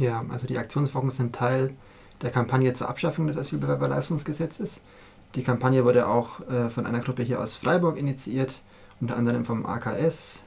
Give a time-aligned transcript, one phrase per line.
[0.00, 1.74] Ja, also die Aktionswochen sind Teil
[2.22, 4.80] der Kampagne zur Abschaffung des Asylbewerberleistungsgesetzes.
[5.34, 8.62] Die Kampagne wurde auch äh, von einer Gruppe hier aus Freiburg initiiert,
[9.02, 10.40] unter anderem vom AKS,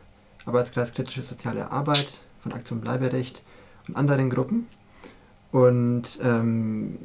[0.47, 3.43] Arbeitskreis Kritische Soziale Arbeit, von Aktion Bleiberecht
[3.87, 4.67] und anderen Gruppen.
[5.52, 6.97] Und ähm,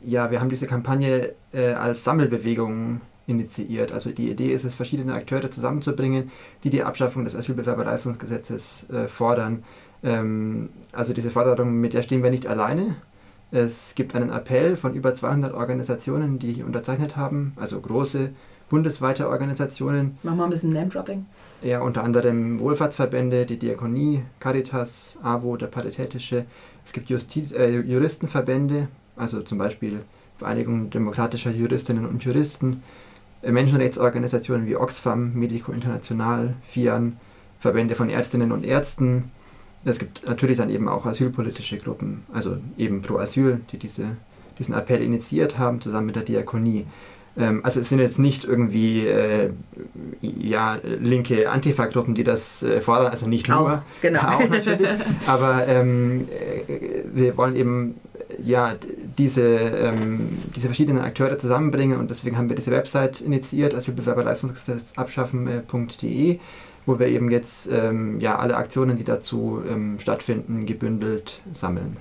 [0.00, 3.92] ja, wir haben diese Kampagne äh, als Sammelbewegung initiiert.
[3.92, 6.30] Also die Idee ist es, verschiedene Akteure zusammenzubringen,
[6.64, 9.64] die die Abschaffung des Asylbewerberleistungsgesetzes äh, fordern.
[10.02, 12.96] Ähm, also diese Forderung, mit der stehen wir nicht alleine.
[13.52, 18.30] Es gibt einen Appell von über 200 Organisationen, die hier unterzeichnet haben, also große
[18.68, 20.16] bundesweite Organisationen.
[20.22, 21.26] Machen wir ein bisschen Name-Dropping.
[21.62, 26.46] Ja, unter anderem Wohlfahrtsverbände, die Diakonie, Caritas, AWO, der Paritätische.
[26.86, 30.00] Es gibt Justiz, äh, Juristenverbände, also zum Beispiel
[30.38, 32.82] Vereinigung demokratischer Juristinnen und Juristen,
[33.42, 37.18] äh, Menschenrechtsorganisationen wie Oxfam, Medico International, FIAN,
[37.58, 39.24] Verbände von Ärztinnen und Ärzten.
[39.84, 44.16] Es gibt natürlich dann eben auch asylpolitische Gruppen, also eben Pro Asyl, die diese,
[44.58, 46.86] diesen Appell initiiert haben, zusammen mit der Diakonie.
[47.38, 49.50] Ähm, also es sind jetzt nicht irgendwie äh,
[50.20, 54.20] ja, linke Antifa-Gruppen, die das äh, fordern, also nicht nur, auch, genau.
[54.38, 54.88] auch natürlich,
[55.26, 56.28] aber ähm,
[56.68, 57.94] äh, wir wollen eben
[58.44, 58.76] ja,
[59.18, 66.38] diese, ähm, diese verschiedenen Akteure zusammenbringen und deswegen haben wir diese Website initiiert, Asylbewerberleistungsgesetz abschaffen.de,
[66.90, 71.96] wo wir eben jetzt ähm, ja, alle Aktionen, die dazu ähm, stattfinden, gebündelt sammeln.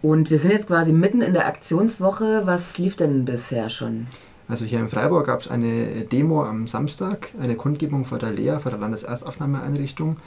[0.00, 2.42] Und wir sind jetzt quasi mitten in der Aktionswoche.
[2.44, 4.06] Was lief denn bisher schon?
[4.46, 8.60] Also hier in Freiburg gab es eine Demo am Samstag, eine Kundgebung vor der LEA,
[8.60, 10.18] vor der Landeserstaufnahmeeinrichtung,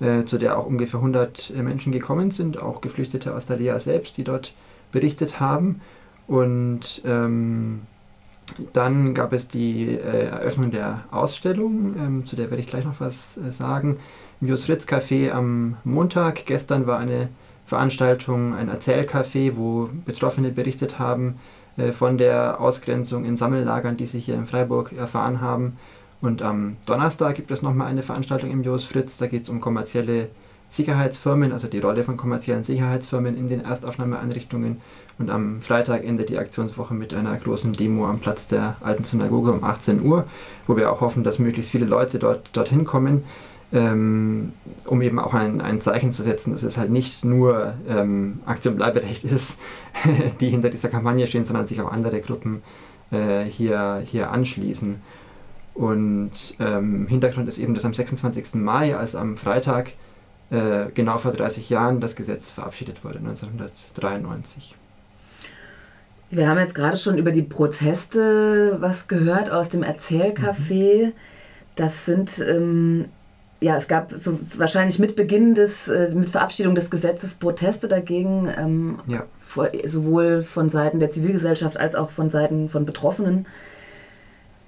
[0.00, 4.18] äh, zu der auch ungefähr 100 Menschen gekommen sind, auch Geflüchtete aus der LEA selbst,
[4.18, 4.52] die dort
[4.92, 5.80] berichtet haben.
[6.26, 7.80] Und ähm,
[8.72, 13.00] dann gab es die äh, Eröffnung der Ausstellung, ähm, zu der werde ich gleich noch
[13.00, 13.98] was äh, sagen,
[14.40, 16.46] im Jus Fritz Café am Montag.
[16.46, 17.28] Gestern war eine
[17.66, 21.36] Veranstaltung, ein Erzählcafé, wo Betroffene berichtet haben
[21.76, 25.76] äh, von der Ausgrenzung in Sammellagern, die sie hier in Freiburg erfahren haben.
[26.20, 29.60] Und am Donnerstag gibt es nochmal eine Veranstaltung im Jos Fritz, da geht es um
[29.60, 30.28] kommerzielle
[30.68, 34.80] Sicherheitsfirmen, also die Rolle von kommerziellen Sicherheitsfirmen in den Erstaufnahmeeinrichtungen.
[35.18, 39.52] Und am Freitag endet die Aktionswoche mit einer großen Demo am Platz der alten Synagoge
[39.52, 40.24] um 18 Uhr,
[40.66, 43.24] wo wir auch hoffen, dass möglichst viele Leute dort, dorthin kommen
[43.74, 44.52] ähm,
[44.86, 48.76] um eben auch ein, ein Zeichen zu setzen, dass es halt nicht nur ähm, Aktion
[48.76, 49.58] Bleiberecht ist,
[50.40, 52.62] die hinter dieser Kampagne stehen, sondern sich auch andere Gruppen
[53.10, 55.02] äh, hier, hier anschließen.
[55.74, 56.30] Und
[56.60, 58.54] ähm, Hintergrund ist eben, dass am 26.
[58.54, 59.92] Mai, also am Freitag,
[60.50, 64.76] äh, genau vor 30 Jahren, das Gesetz verabschiedet wurde, 1993.
[66.30, 71.06] Wir haben jetzt gerade schon über die Proteste was gehört aus dem Erzählcafé.
[71.06, 71.12] Mhm.
[71.76, 73.06] Das sind ähm,
[73.64, 78.52] ja, es gab so wahrscheinlich mit Beginn des, äh, mit Verabschiedung des Gesetzes Proteste dagegen,
[78.58, 79.24] ähm, ja.
[79.38, 83.46] vor, sowohl von Seiten der Zivilgesellschaft als auch von Seiten von Betroffenen.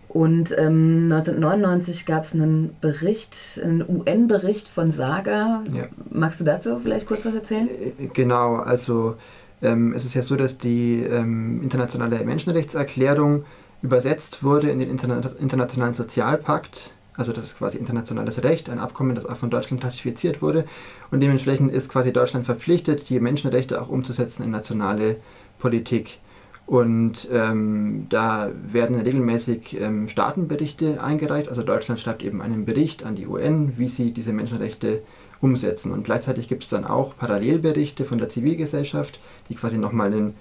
[0.09, 5.63] Und ähm, 1999 gab es einen Bericht, einen UN-Bericht von Saga.
[5.75, 5.89] Ja.
[6.11, 7.69] Magst du dazu vielleicht kurz was erzählen?
[7.69, 9.17] Äh, genau, also
[9.63, 13.45] ähm, es ist ja so, dass die ähm, internationale Menschenrechtserklärung
[13.83, 19.15] übersetzt wurde in den Interna Internationalen Sozialpakt also das ist quasi internationales Recht, ein Abkommen,
[19.15, 20.65] das auch von Deutschland ratifiziert wurde.
[21.11, 25.17] Und dementsprechend ist quasi Deutschland verpflichtet, die Menschenrechte auch umzusetzen in nationale
[25.59, 26.19] Politik.
[26.67, 31.49] Und ähm, da werden regelmäßig ähm, Staatenberichte eingereicht.
[31.49, 35.03] Also Deutschland schreibt eben einen Bericht an die UN, wie sie diese Menschenrechte
[35.41, 35.93] umsetzen.
[35.93, 40.35] Und gleichzeitig gibt es dann auch Parallelberichte von der Zivilgesellschaft, die quasi nochmal einen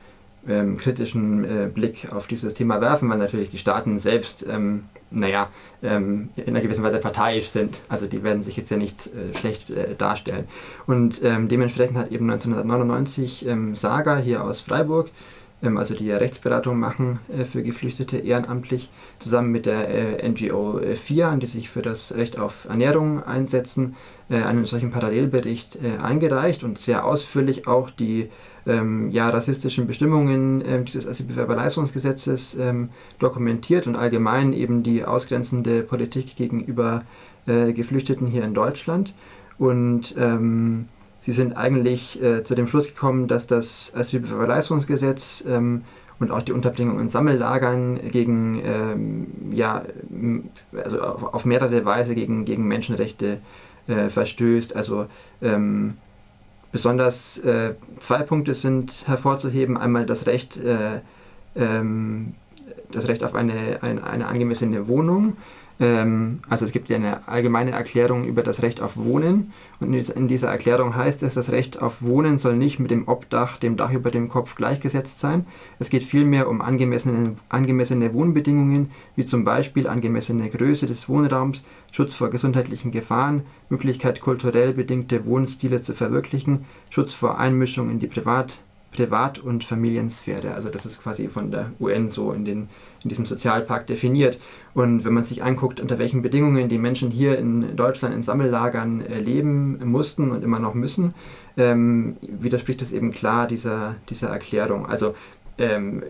[0.48, 5.50] ähm, kritischen äh, Blick auf dieses Thema werfen, weil natürlich die Staaten selbst, ähm, naja,
[5.82, 7.82] ähm, in einer gewissen Weise parteiisch sind.
[7.90, 10.48] Also die werden sich jetzt ja nicht äh, schlecht äh, darstellen.
[10.86, 15.10] Und ähm, dementsprechend hat eben 1999 ähm, Saga hier aus Freiburg,
[15.62, 18.90] also die Rechtsberatung machen äh, für Geflüchtete ehrenamtlich,
[19.20, 23.96] zusammen mit der äh, NGO äh, FIA, die sich für das Recht auf Ernährung einsetzen,
[24.28, 28.32] einen solchen Parallelbericht eingereicht und sehr ausführlich auch die
[28.66, 32.90] ähm, ja, rassistischen Bestimmungen äh, dieses Asylbewerberleistungsgesetzes ähm,
[33.20, 37.04] dokumentiert und allgemein eben die ausgrenzende Politik gegenüber
[37.46, 39.14] Geflüchteten hier in Deutschland.
[39.60, 40.88] Und ähm,
[41.26, 45.84] sie sind eigentlich äh, zu dem Schluss gekommen, dass das Asylbewerberleistungsgesetz ähm,
[46.20, 49.84] und auch die Unterbringung in Sammellagern gegen, ähm, ja,
[50.84, 53.40] also auf, auf, mehrere Weise gegen, gegen Menschenrechte
[53.88, 54.76] äh, verstößt.
[54.76, 55.08] Also
[55.42, 55.96] ähm,
[56.76, 59.78] Besonders äh, zwei Punkte sind hervorzuheben.
[59.78, 61.00] Einmal das Recht, äh,
[61.56, 62.34] ähm,
[62.92, 65.38] das Recht auf eine, eine, eine angemessene Wohnung.
[65.80, 70.28] Ähm, also es gibt ja eine allgemeine Erklärung über das Recht auf Wohnen und in
[70.28, 73.92] dieser Erklärung heißt es, das Recht auf Wohnen soll nicht mit dem Obdach, dem Dach
[73.92, 75.46] über dem Kopf gleichgesetzt sein.
[75.80, 82.16] Es geht vielmehr um angemessene, angemessene Wohnbedingungen, wie zum Beispiel angemessene Größe des Wohnraums, Schutz
[82.16, 88.60] vor gesundheitlichen Gefahren, Möglichkeit kulturell bedingte Wohnstile zu verwirklichen, Schutz vor Einmischung in die Privat
[88.96, 90.54] Privat- und Familiensphäre.
[90.54, 92.70] Also das ist quasi von der UN so in, den,
[93.04, 94.40] in diesem Sozialpakt definiert.
[94.74, 99.02] Und wenn man sich anguckt, unter welchen Bedingungen die Menschen hier in Deutschland in Sammellagern
[99.02, 101.14] äh, leben mussten und immer noch müssen,
[101.58, 104.86] ähm, widerspricht das eben klar dieser, dieser Erklärung.
[104.86, 105.14] Also
[105.58, 106.04] ähm,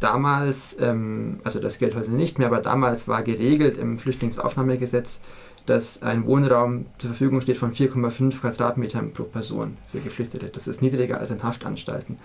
[0.00, 5.20] damals, ähm, also das gilt heute nicht mehr, aber damals war geregelt im Flüchtlingsaufnahmegesetz,
[5.66, 10.46] dass ein Wohnraum zur Verfügung steht von 4,5 Quadratmetern pro Person für Geflüchtete.
[10.46, 12.18] Das ist niedriger als in Haftanstalten.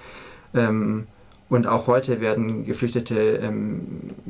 [0.54, 1.08] Ähm,
[1.50, 3.82] und auch heute werden Geflüchtete, ähm,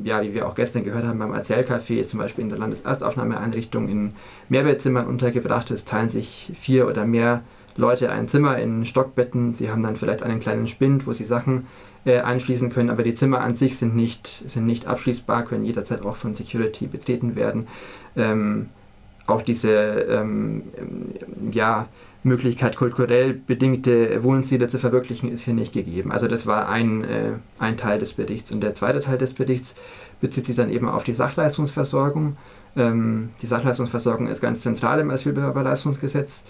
[0.02, 4.14] ja, wie wir auch gestern gehört haben, beim Erzählcafé, zum Beispiel in der Landeserstaufnahmeeinrichtung in
[4.48, 5.70] Mehrbettzimmern untergebracht.
[5.70, 7.42] Es teilen sich vier oder mehr
[7.76, 9.54] Leute ein Zimmer in Stockbetten.
[9.56, 11.66] Sie haben dann vielleicht einen kleinen Spind, wo sie Sachen
[12.06, 16.02] äh, einschließen können, aber die Zimmer an sich sind nicht, sind nicht abschließbar, können jederzeit
[16.02, 17.68] auch von Security betreten werden.
[18.16, 18.70] Ähm,
[19.30, 20.62] auch diese ähm,
[21.52, 21.88] ja,
[22.22, 26.12] Möglichkeit, kulturell bedingte Wohnziele zu verwirklichen, ist hier nicht gegeben.
[26.12, 28.52] Also das war ein, äh, ein Teil des Berichts.
[28.52, 29.74] Und der zweite Teil des Berichts
[30.20, 32.36] bezieht sich dann eben auf die Sachleistungsversorgung.
[32.76, 36.44] Ähm, die Sachleistungsversorgung ist ganz zentral im Asylbewerberleistungsgesetz,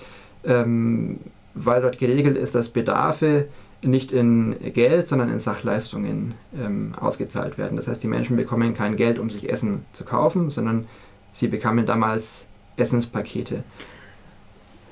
[0.44, 1.20] ähm,
[1.54, 3.46] weil dort geregelt ist, dass Bedarfe
[3.82, 7.76] nicht in Geld, sondern in Sachleistungen ähm, ausgezahlt werden.
[7.76, 10.86] Das heißt, die Menschen bekommen kein Geld, um sich Essen zu kaufen, sondern
[11.32, 12.46] sie bekamen damals
[12.80, 13.62] Essenspakete.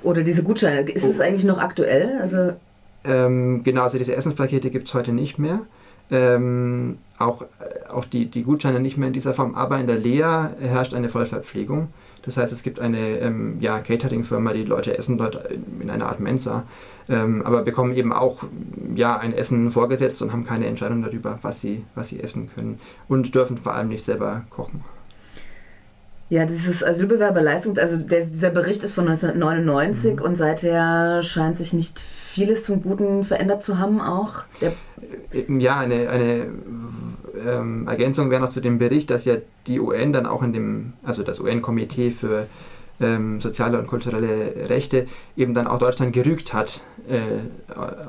[0.02, 0.82] Oder diese Gutscheine.
[0.82, 1.22] Ist es oh.
[1.22, 2.18] eigentlich noch aktuell?
[2.20, 2.52] Also
[3.04, 5.60] ähm, genau, also diese Essenspakete gibt es heute nicht mehr.
[6.10, 7.46] Ähm, auch äh,
[7.90, 11.08] auch die, die Gutscheine nicht mehr in dieser Form, aber in der Lea herrscht eine
[11.08, 11.88] Vollverpflegung.
[12.22, 15.50] Das heißt, es gibt eine ähm, ja, Catering-Firma, die Leute essen dort
[15.80, 16.64] in einer Art Mensa,
[17.08, 18.44] ähm, aber bekommen eben auch
[18.94, 22.80] ja, ein Essen vorgesetzt und haben keine Entscheidung darüber, was sie, was sie essen können
[23.08, 24.84] und dürfen vor allem nicht selber kochen.
[26.30, 30.22] Ja, dieses Asylbewerberleistung, also der, dieser Bericht ist von 1999 mhm.
[30.22, 34.42] und seither scheint sich nicht vieles zum Guten verändert zu haben auch.
[34.60, 34.72] Der
[35.48, 36.46] ja, eine, eine
[37.46, 39.36] ähm, Ergänzung wäre noch zu dem Bericht, dass ja
[39.66, 42.46] die UN dann auch in dem, also das UN-Komitee für
[43.00, 47.20] ähm, soziale und kulturelle Rechte eben dann auch Deutschland gerügt hat äh,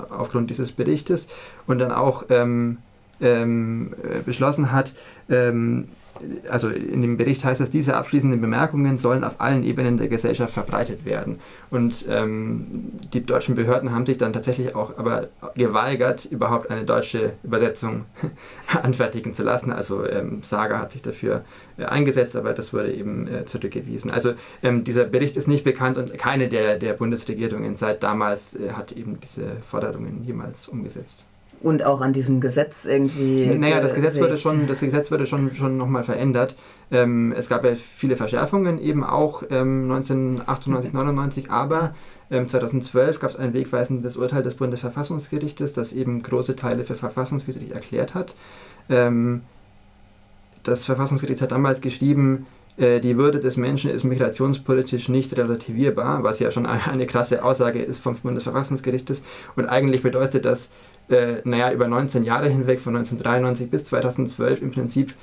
[0.10, 1.27] aufgrund dieses Berichtes
[1.68, 2.80] und dann auch ähm,
[3.21, 3.94] ähm,
[4.25, 4.94] beschlossen hat,
[5.30, 5.89] ähm,
[6.50, 10.54] also in dem Bericht heißt es, diese abschließenden Bemerkungen sollen auf allen Ebenen der Gesellschaft
[10.54, 11.39] verbreitet werden.
[11.69, 17.33] Und ähm, die deutschen Behörden haben sich dann tatsächlich auch aber geweigert, überhaupt eine deutsche
[17.44, 18.06] Übersetzung
[18.83, 19.71] anfertigen zu lassen.
[19.71, 21.44] Also ähm, Saga hat sich dafür
[21.77, 24.12] äh, eingesetzt, aber das wurde eben äh, zurückgewiesen.
[24.12, 24.33] Also
[24.63, 28.92] ähm, dieser Bericht ist nicht bekannt und keine der, der Bundesregierungen seit damals äh, hat
[28.92, 31.29] eben diese Forderungen jemals umgesetzt
[31.61, 33.47] und auch an diesem Gesetz irgendwie.
[33.47, 36.56] Naja, das Gesetz wurde schon, das Gesetz wurde schon, schon nochmal verändert.
[36.91, 41.94] Ähm, es gab ja viele Verschärfungen, eben auch ähm, 1998, 99, aber
[42.31, 47.71] ähm, 2012 gab es ein wegweisendes Urteil des Bundesverfassungsgerichtes, das eben große Teile für verfassungswidrig
[47.71, 48.35] erklärt hat.
[48.89, 49.41] Ähm,
[50.63, 52.45] das Verfassungsgericht hat damals geschrieben,
[52.77, 57.81] äh, die Würde des Menschen ist migrationspolitisch nicht relativierbar, was ja schon eine krasse Aussage
[57.81, 59.23] ist vom Bundesverfassungsgerichtes.
[59.56, 60.69] Und eigentlich bedeutet das,
[61.09, 65.13] äh, naja, über 19 Jahre hinweg, von 1993 bis 2012 im Prinzip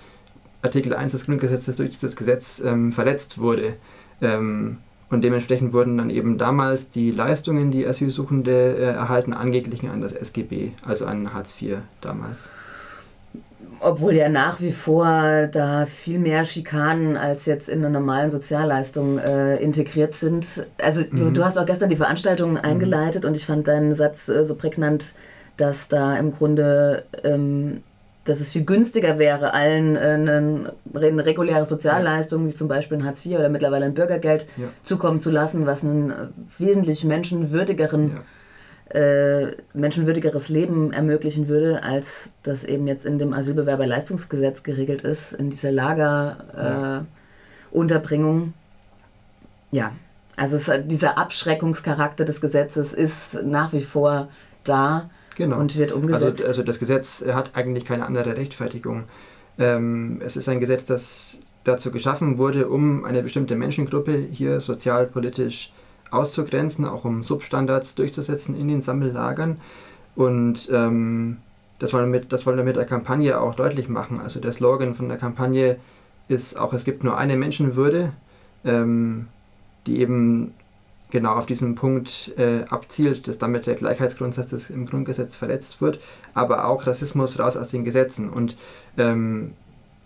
[0.62, 3.74] Artikel 1 des Grundgesetzes durch dieses Gesetz ähm, verletzt wurde.
[4.20, 4.78] Ähm,
[5.08, 10.12] und dementsprechend wurden dann eben damals die Leistungen, die Asylsuchende äh, erhalten, angeglichen an das
[10.12, 12.48] SGB, also an Hartz IV damals.
[13.80, 19.18] Obwohl ja nach wie vor da viel mehr Schikanen als jetzt in einer normalen Sozialleistung
[19.18, 20.66] äh, integriert sind.
[20.78, 21.16] Also mhm.
[21.16, 22.58] du, du, hast auch gestern die Veranstaltung mhm.
[22.58, 23.28] eingeleitet mhm.
[23.28, 25.14] und ich fand deinen Satz äh, so prägnant
[25.56, 27.82] dass da im Grunde, ähm,
[28.24, 33.04] dass es viel günstiger wäre, allen äh, eine, eine reguläre Sozialleistung, wie zum Beispiel ein
[33.04, 34.66] Hartz IV oder mittlerweile ein Bürgergeld, ja.
[34.82, 36.12] zukommen zu lassen, was einen
[36.58, 38.22] wesentlich menschenwürdigeren ja.
[38.88, 45.50] Äh, menschenwürdigeres Leben ermöglichen würde, als das eben jetzt in dem Asylbewerberleistungsgesetz geregelt ist, in
[45.50, 48.54] dieser Lagerunterbringung.
[49.72, 49.90] Äh, ja,
[50.36, 54.28] also es, dieser Abschreckungscharakter des Gesetzes ist nach wie vor
[54.62, 55.10] da.
[55.36, 55.58] Genau.
[55.58, 56.40] Und wird umgesetzt.
[56.40, 59.04] Also, also das Gesetz hat eigentlich keine andere Rechtfertigung.
[59.58, 65.72] Ähm, es ist ein Gesetz, das dazu geschaffen wurde, um eine bestimmte Menschengruppe hier sozialpolitisch
[66.10, 69.58] auszugrenzen, auch um Substandards durchzusetzen in den Sammellagern.
[70.14, 71.38] Und ähm,
[71.78, 74.20] das, wollen wir mit, das wollen wir mit der Kampagne auch deutlich machen.
[74.20, 75.76] Also der Slogan von der Kampagne
[76.28, 78.12] ist auch, es gibt nur eine Menschenwürde,
[78.64, 79.28] ähm,
[79.86, 80.54] die eben
[81.10, 86.00] genau auf diesen Punkt äh, abzielt, dass damit der Gleichheitsgrundsatz im Grundgesetz verletzt wird,
[86.34, 88.28] aber auch Rassismus raus aus den Gesetzen.
[88.28, 88.56] Und
[88.98, 89.52] ähm,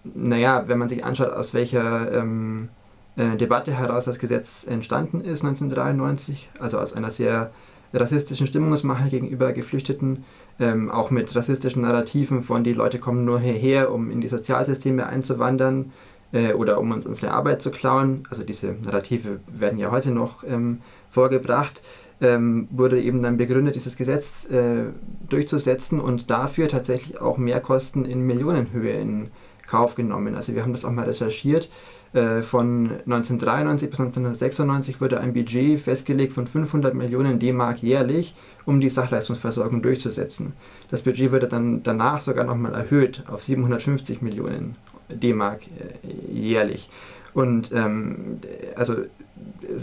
[0.04, 2.68] naja, wenn man sich anschaut, aus welcher ähm,
[3.16, 7.50] äh, Debatte heraus das Gesetz entstanden ist 1993, also aus einer sehr
[7.92, 10.24] rassistischen Stimmungsmache gegenüber Geflüchteten,
[10.60, 15.06] ähm, auch mit rassistischen Narrativen von die Leute kommen nur hierher, um in die Sozialsysteme
[15.06, 15.92] einzuwandern
[16.32, 18.24] äh, oder um uns unsere Arbeit zu klauen.
[18.30, 21.82] Also diese Narrative werden ja heute noch ähm, vorgebracht.
[22.22, 24.84] Ähm, wurde eben dann begründet, dieses Gesetz äh,
[25.28, 29.30] durchzusetzen und dafür tatsächlich auch Mehrkosten in Millionenhöhe in
[29.66, 30.34] Kauf genommen.
[30.34, 31.70] Also wir haben das auch mal recherchiert.
[32.12, 38.34] Äh, von 1993 bis 1996 wurde ein Budget festgelegt von 500 Millionen D-Mark jährlich,
[38.66, 40.52] um die Sachleistungsversorgung durchzusetzen.
[40.90, 44.74] Das Budget wurde dann danach sogar nochmal erhöht auf 750 Millionen
[45.14, 46.90] D-Mark äh, jährlich.
[47.32, 48.40] Und ähm,
[48.76, 48.96] also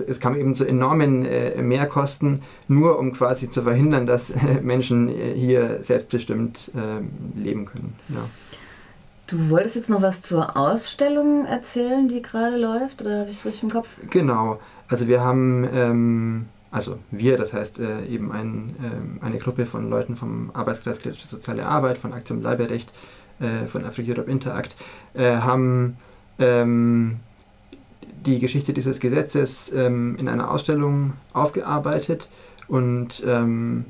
[0.07, 5.09] es, kam eben zu enormen äh, Mehrkosten, nur um quasi zu verhindern, dass äh, Menschen
[5.09, 7.95] äh, hier selbstbestimmt ähm, leben können.
[8.09, 8.25] Ja.
[9.27, 13.45] Du wolltest jetzt noch was zur Ausstellung erzählen, die gerade läuft, oder habe ich es
[13.45, 13.89] richtig im Kopf?
[14.09, 14.59] Genau.
[14.87, 18.75] Also wir haben, ähm, also wir, das heißt äh, eben ein,
[19.21, 22.93] äh, eine Gruppe von Leuten vom Arbeitskreis Kritische Soziale Arbeit, von Aktion Bleiberecht,
[23.39, 24.75] äh, von Africa Europe Interact,
[25.13, 25.97] äh, haben
[26.39, 27.17] ähm,
[28.25, 32.29] die Geschichte dieses Gesetzes ähm, in einer Ausstellung aufgearbeitet
[32.67, 33.85] und ähm,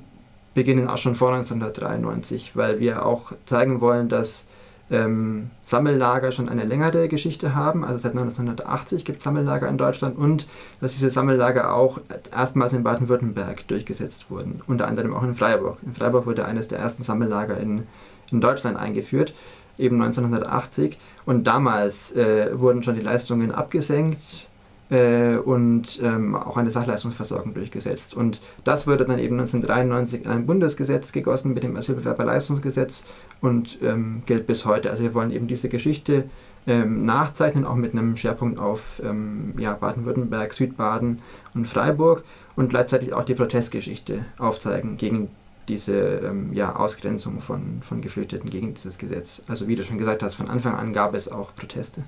[0.54, 4.46] beginnen auch schon vor 1993, weil wir auch zeigen wollen, dass
[4.90, 7.84] ähm, Sammellager schon eine längere Geschichte haben.
[7.84, 10.48] Also seit 1980 gibt es Sammellager in Deutschland und
[10.80, 12.00] dass diese Sammellager auch
[12.32, 14.62] erstmals in Baden-Württemberg durchgesetzt wurden.
[14.66, 15.78] Unter anderem auch in Freiburg.
[15.86, 17.84] In Freiburg wurde eines der ersten Sammellager in,
[18.32, 19.34] in Deutschland eingeführt,
[19.78, 20.98] eben 1980.
[21.26, 24.48] Und damals äh, wurden schon die Leistungen abgesenkt
[24.90, 28.14] äh, und ähm, auch eine Sachleistungsversorgung durchgesetzt.
[28.14, 33.04] Und das wurde dann eben 1993 in ein Bundesgesetz gegossen mit dem Asylbewerberleistungsgesetz
[33.42, 34.90] und ähm, gilt bis heute.
[34.92, 36.30] Also wir wollen eben diese Geschichte
[36.66, 41.22] ähm, nachzeichnen, auch mit einem Schwerpunkt auf ähm, ja, Baden-Württemberg, Südbaden
[41.56, 42.24] und Freiburg
[42.56, 45.30] und gleichzeitig auch die Protestgeschichte aufzeigen gegen
[45.68, 49.42] diese ähm, ja, Ausgrenzung von, von Geflüchteten gegen dieses Gesetz.
[49.48, 52.04] Also wie du schon gesagt hast, von Anfang an gab es auch Proteste.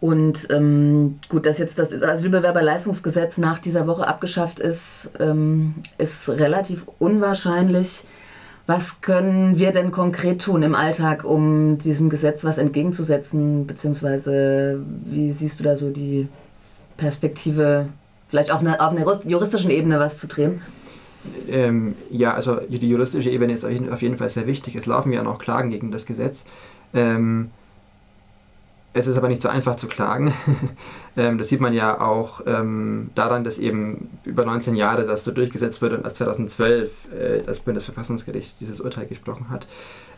[0.00, 6.86] Und ähm, gut, dass jetzt das Asylbewerberleistungsgesetz nach dieser Woche abgeschafft ist, ähm, ist relativ
[6.98, 8.04] unwahrscheinlich.
[8.66, 13.66] Was können wir denn konkret tun im Alltag, um diesem Gesetz was entgegenzusetzen?
[13.66, 16.28] Beziehungsweise wie siehst du da so die
[16.96, 17.86] Perspektive,
[18.28, 20.60] vielleicht auf einer, auf einer juristischen Ebene was zu drehen?
[21.48, 24.74] Ähm, ja, also die juristische Ebene ist auf jeden Fall sehr wichtig.
[24.74, 26.44] Es laufen ja noch Klagen gegen das Gesetz.
[26.94, 27.50] Ähm,
[28.94, 30.32] es ist aber nicht so einfach zu klagen.
[31.16, 35.32] Ähm, das sieht man ja auch ähm, daran, dass eben über 19 Jahre das so
[35.32, 39.66] durchgesetzt wird und erst 2012 äh, das Bundesverfassungsgericht dieses Urteil gesprochen hat.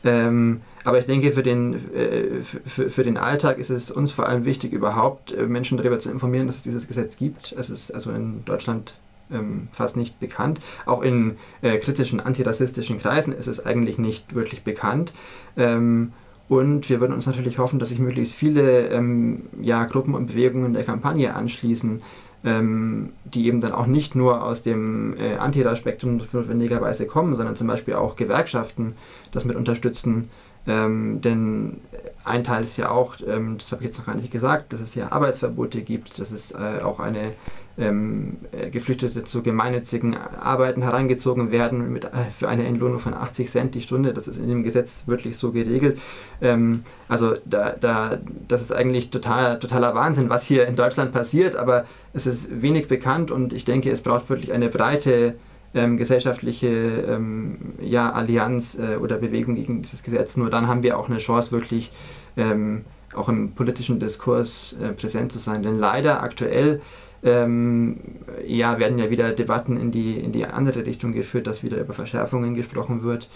[0.04, 4.28] Ähm, aber ich denke, für den, äh, für, für den Alltag ist es uns vor
[4.28, 7.54] allem wichtig, überhaupt äh, Menschen darüber zu informieren, dass es dieses Gesetz gibt.
[7.58, 8.92] Es ist also in Deutschland
[9.32, 10.60] ähm, fast nicht bekannt.
[10.86, 15.12] Auch in äh, kritischen antirassistischen Kreisen ist es eigentlich nicht wirklich bekannt.
[15.56, 16.12] Ähm,
[16.48, 20.74] und wir würden uns natürlich hoffen, dass sich möglichst viele ähm, ja, Gruppen und Bewegungen
[20.74, 22.02] der Kampagne anschließen,
[22.44, 27.68] ähm, die eben dann auch nicht nur aus dem äh, Antiraspektrum notwendigerweise kommen, sondern zum
[27.68, 28.96] Beispiel auch Gewerkschaften
[29.30, 30.28] das mit unterstützen.
[30.66, 31.80] Ähm, denn
[32.24, 34.80] ein Teil ist ja auch, ähm, das habe ich jetzt noch gar nicht gesagt, dass
[34.80, 37.32] es ja Arbeitsverbote gibt, dass es äh, auch eine
[37.80, 43.50] ähm, äh, Geflüchtete zu gemeinnützigen Arbeiten herangezogen werden mit, äh, für eine Entlohnung von 80
[43.50, 44.12] Cent die Stunde.
[44.12, 45.98] Das ist in dem Gesetz wirklich so geregelt.
[46.40, 51.56] Ähm, also da, da, das ist eigentlich total, totaler Wahnsinn, was hier in Deutschland passiert,
[51.56, 55.36] aber es ist wenig bekannt und ich denke, es braucht wirklich eine breite
[55.74, 60.36] ähm, gesellschaftliche ähm, ja, Allianz äh, oder Bewegung gegen dieses Gesetz.
[60.36, 61.92] Nur dann haben wir auch eine Chance, wirklich
[62.36, 62.84] ähm,
[63.14, 65.62] auch im politischen Diskurs äh, präsent zu sein.
[65.62, 66.80] Denn leider aktuell
[67.22, 67.98] ähm,
[68.46, 71.92] ja, werden ja wieder Debatten in die, in die andere Richtung geführt, dass wieder über
[71.92, 73.28] Verschärfungen gesprochen wird.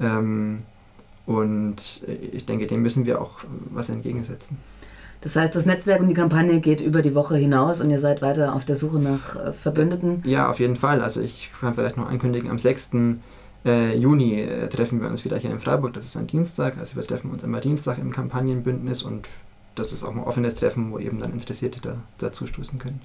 [0.00, 0.62] Ähm,
[1.26, 2.00] und
[2.32, 3.40] ich denke, dem müssen wir auch
[3.70, 4.56] was entgegensetzen.
[5.20, 8.22] Das heißt, das Netzwerk und die Kampagne geht über die Woche hinaus und ihr seid
[8.22, 10.22] weiter auf der Suche nach äh, Verbündeten?
[10.24, 11.02] Ja, auf jeden Fall.
[11.02, 12.90] Also ich kann vielleicht noch ankündigen, am 6.
[13.66, 15.92] Äh, Juni äh, treffen wir uns wieder hier in Freiburg.
[15.92, 16.78] Das ist ein Dienstag.
[16.78, 19.26] Also wir treffen uns immer Dienstag im Kampagnenbündnis und
[19.74, 23.00] das ist auch ein offenes Treffen, wo eben dann Interessierte da, dazu stoßen können.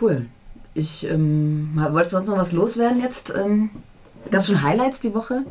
[0.00, 0.26] Cool.
[0.74, 3.32] Ich ähm, wollte sonst noch was loswerden jetzt.
[3.36, 3.70] Ähm,
[4.30, 5.44] Gab es schon Highlights die Woche?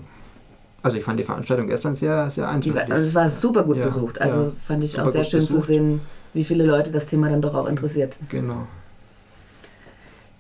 [0.82, 2.92] Also ich fand die Veranstaltung gestern sehr, sehr eindrücklich.
[2.92, 4.20] Also es war super gut ja, besucht.
[4.20, 5.62] Also ja, fand ich auch sehr schön besucht.
[5.62, 6.02] zu sehen,
[6.34, 8.18] wie viele Leute das Thema dann doch auch interessiert.
[8.28, 8.68] Genau.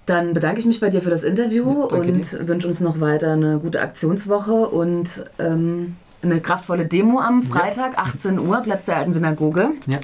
[0.05, 2.47] Dann bedanke ich mich bei dir für das Interview ja, und dir.
[2.47, 8.37] wünsche uns noch weiter eine gute Aktionswoche und ähm, eine kraftvolle Demo am Freitag, 18
[8.37, 9.69] Uhr, Platz der alten Synagoge.
[9.87, 9.99] Ja.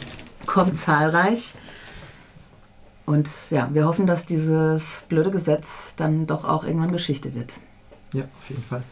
[0.46, 1.54] Kommt zahlreich.
[3.10, 7.60] Und ja, wir hoffen, dass dieses blöde Gesetz dann doch auch irgendwann Geschichte wird.
[8.14, 8.84] Ja, auf jeden Fall.